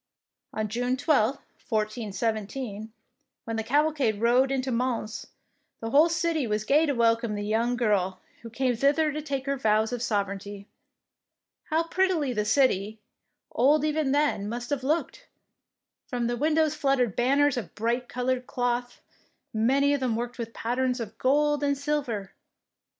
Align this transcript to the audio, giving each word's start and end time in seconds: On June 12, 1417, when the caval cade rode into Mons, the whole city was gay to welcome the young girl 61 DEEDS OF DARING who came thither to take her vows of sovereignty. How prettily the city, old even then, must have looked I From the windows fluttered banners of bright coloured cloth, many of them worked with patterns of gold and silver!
On 0.51 0.67
June 0.67 0.97
12, 0.97 1.35
1417, 1.69 2.91
when 3.43 3.55
the 3.55 3.63
caval 3.63 3.95
cade 3.95 4.19
rode 4.19 4.51
into 4.51 4.71
Mons, 4.71 5.27
the 5.79 5.91
whole 5.91 6.09
city 6.09 6.47
was 6.47 6.63
gay 6.63 6.87
to 6.87 6.93
welcome 6.93 7.35
the 7.35 7.45
young 7.45 7.75
girl 7.75 8.19
61 8.19 8.23
DEEDS 8.23 8.23
OF 8.23 8.33
DARING 8.33 8.41
who 8.41 8.49
came 8.49 8.75
thither 8.77 9.11
to 9.11 9.21
take 9.21 9.45
her 9.45 9.57
vows 9.57 9.93
of 9.93 10.01
sovereignty. 10.01 10.67
How 11.65 11.83
prettily 11.83 12.33
the 12.33 12.45
city, 12.45 12.99
old 13.51 13.85
even 13.85 14.11
then, 14.11 14.49
must 14.49 14.71
have 14.71 14.81
looked 14.83 15.27
I 15.27 16.09
From 16.09 16.25
the 16.25 16.35
windows 16.35 16.73
fluttered 16.73 17.15
banners 17.15 17.55
of 17.55 17.75
bright 17.75 18.09
coloured 18.09 18.47
cloth, 18.47 19.01
many 19.53 19.93
of 19.93 19.99
them 19.99 20.15
worked 20.15 20.39
with 20.39 20.51
patterns 20.51 20.99
of 20.99 21.19
gold 21.19 21.61
and 21.63 21.77
silver! 21.77 22.31